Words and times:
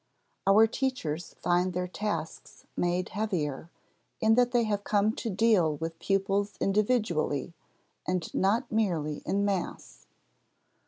Our 0.47 0.65
teachers 0.65 1.35
find 1.43 1.73
their 1.73 1.87
tasks 1.87 2.65
made 2.75 3.09
heavier 3.09 3.69
in 4.19 4.33
that 4.33 4.49
they 4.49 4.63
have 4.63 4.83
come 4.83 5.13
to 5.17 5.29
deal 5.29 5.75
with 5.77 5.99
pupils 5.99 6.55
individually 6.59 7.53
and 8.07 8.33
not 8.33 8.71
merely 8.71 9.21
in 9.27 9.45
mass. 9.45 10.07